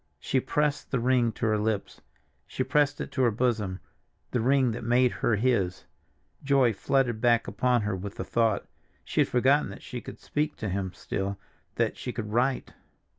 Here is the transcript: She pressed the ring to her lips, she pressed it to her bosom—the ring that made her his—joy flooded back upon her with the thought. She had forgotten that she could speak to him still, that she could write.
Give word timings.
She 0.19 0.39
pressed 0.39 0.89
the 0.89 0.99
ring 0.99 1.31
to 1.33 1.45
her 1.45 1.59
lips, 1.59 2.01
she 2.47 2.63
pressed 2.63 2.99
it 2.99 3.11
to 3.11 3.21
her 3.21 3.29
bosom—the 3.29 4.41
ring 4.41 4.71
that 4.71 4.83
made 4.83 5.11
her 5.11 5.35
his—joy 5.35 6.73
flooded 6.73 7.21
back 7.21 7.47
upon 7.47 7.83
her 7.83 7.95
with 7.95 8.15
the 8.15 8.23
thought. 8.23 8.65
She 9.05 9.21
had 9.21 9.27
forgotten 9.27 9.69
that 9.69 9.83
she 9.83 10.01
could 10.01 10.17
speak 10.19 10.55
to 10.55 10.69
him 10.69 10.91
still, 10.91 11.37
that 11.75 11.97
she 11.97 12.11
could 12.11 12.31
write. 12.33 12.73